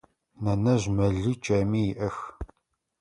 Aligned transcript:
Нэнэжъ 0.43 0.85
мэли 0.95 1.33
чэми 1.43 1.81
иӏэх. 1.91 2.17